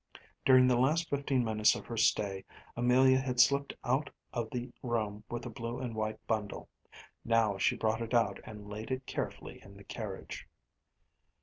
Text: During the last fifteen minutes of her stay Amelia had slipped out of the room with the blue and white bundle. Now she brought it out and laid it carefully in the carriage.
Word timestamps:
During 0.45 0.65
the 0.65 0.79
last 0.79 1.11
fifteen 1.11 1.45
minutes 1.45 1.75
of 1.75 1.85
her 1.85 1.95
stay 1.95 2.43
Amelia 2.75 3.19
had 3.19 3.39
slipped 3.39 3.75
out 3.83 4.09
of 4.33 4.49
the 4.49 4.71
room 4.81 5.23
with 5.29 5.43
the 5.43 5.51
blue 5.51 5.79
and 5.79 5.93
white 5.93 6.25
bundle. 6.25 6.67
Now 7.23 7.59
she 7.59 7.77
brought 7.77 8.01
it 8.01 8.15
out 8.15 8.39
and 8.43 8.67
laid 8.67 8.89
it 8.89 9.05
carefully 9.05 9.61
in 9.61 9.77
the 9.77 9.83
carriage. 9.83 10.47